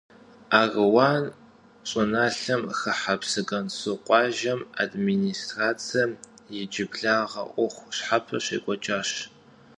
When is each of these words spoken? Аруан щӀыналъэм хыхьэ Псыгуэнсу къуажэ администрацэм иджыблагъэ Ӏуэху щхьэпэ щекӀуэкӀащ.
Аруан 0.59 1.23
щӀыналъэм 1.89 2.61
хыхьэ 2.77 3.15
Псыгуэнсу 3.21 3.95
къуажэ 4.05 4.53
администрацэм 4.83 6.11
иджыблагъэ 6.61 7.43
Ӏуэху 7.53 7.93
щхьэпэ 7.95 8.37
щекӀуэкӀащ. 8.45 9.09